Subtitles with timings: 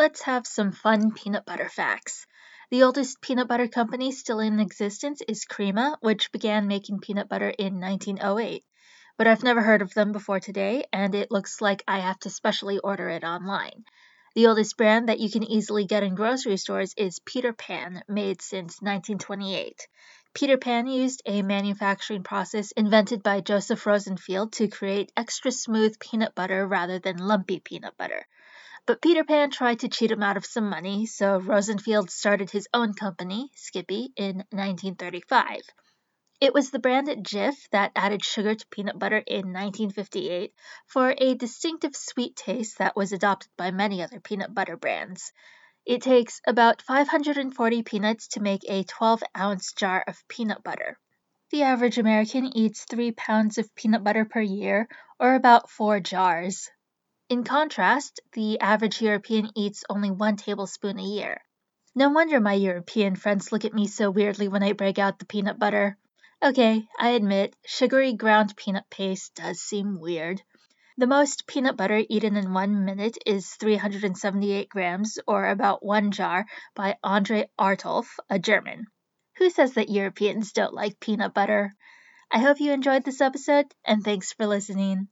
[0.00, 2.26] let's have some fun peanut butter facts.
[2.70, 7.50] The oldest peanut butter company still in existence is Krema, which began making peanut butter
[7.50, 8.64] in 1908.
[9.18, 12.30] But I've never heard of them before today, and it looks like I have to
[12.30, 13.84] specially order it online.
[14.34, 18.40] The oldest brand that you can easily get in grocery stores is Peter Pan, made
[18.40, 19.86] since 1928.
[20.32, 26.34] Peter Pan used a manufacturing process invented by Joseph Rosenfield to create extra smooth peanut
[26.34, 28.26] butter rather than lumpy peanut butter.
[28.86, 32.68] But Peter Pan tried to cheat him out of some money, so Rosenfield started his
[32.74, 35.60] own company, Skippy, in 1935.
[36.40, 40.54] It was the brand Jif that added sugar to peanut butter in 1958
[40.86, 45.32] for a distinctive sweet taste that was adopted by many other peanut butter brands.
[45.84, 50.98] It takes about 540 peanuts to make a 12 ounce jar of peanut butter.
[51.50, 56.70] The average American eats 3 pounds of peanut butter per year, or about 4 jars.
[57.30, 61.40] In contrast, the average European eats only 1 tablespoon a year.
[61.94, 65.26] No wonder my European friends look at me so weirdly when I break out the
[65.26, 65.96] peanut butter.
[66.42, 70.42] Okay, I admit, sugary ground peanut paste does seem weird.
[70.98, 76.46] The most peanut butter eaten in one minute is 378 grams, or about one jar,
[76.74, 78.88] by Andre Ortolf, a German.
[79.36, 81.76] Who says that Europeans don't like peanut butter?
[82.28, 85.06] I hope you enjoyed this episode, and thanks for listening.